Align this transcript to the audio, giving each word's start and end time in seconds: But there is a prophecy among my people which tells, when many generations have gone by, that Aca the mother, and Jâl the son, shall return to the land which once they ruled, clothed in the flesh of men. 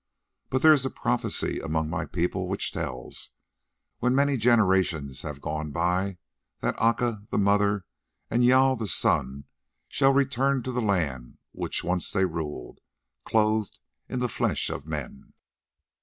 But 0.49 0.63
there 0.63 0.73
is 0.73 0.83
a 0.83 0.89
prophecy 0.89 1.59
among 1.59 1.87
my 1.87 2.07
people 2.07 2.47
which 2.47 2.71
tells, 2.71 3.29
when 3.99 4.15
many 4.15 4.35
generations 4.35 5.21
have 5.21 5.41
gone 5.41 5.69
by, 5.69 6.17
that 6.61 6.73
Aca 6.81 7.27
the 7.29 7.37
mother, 7.37 7.85
and 8.27 8.41
Jâl 8.41 8.79
the 8.79 8.87
son, 8.87 9.43
shall 9.89 10.11
return 10.11 10.63
to 10.63 10.71
the 10.71 10.81
land 10.81 11.37
which 11.51 11.83
once 11.83 12.09
they 12.09 12.25
ruled, 12.25 12.79
clothed 13.25 13.79
in 14.09 14.17
the 14.17 14.27
flesh 14.27 14.71
of 14.71 14.87
men. 14.87 15.33